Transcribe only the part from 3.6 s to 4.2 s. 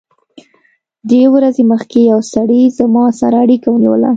ونیوله